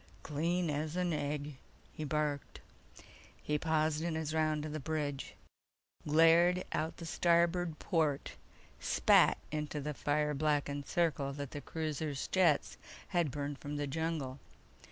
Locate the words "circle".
10.87-11.33